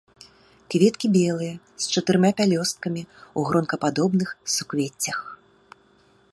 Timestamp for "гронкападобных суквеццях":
3.51-5.19